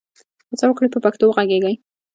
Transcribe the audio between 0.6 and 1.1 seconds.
وکړئ په